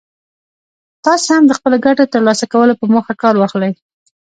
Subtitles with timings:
[1.05, 3.71] تاسې هم د خپلو ګټو ترلاسه کولو په موخه کار واخلئ.